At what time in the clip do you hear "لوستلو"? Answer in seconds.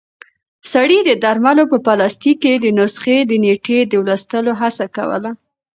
4.05-4.51